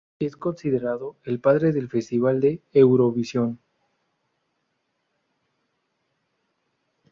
Es 0.17 0.35
considerado 0.35 1.15
el 1.25 1.39
padre 1.39 1.71
del 1.71 1.87
Festival 1.87 2.39
de 2.41 2.63
Eurovisión. 2.73 3.59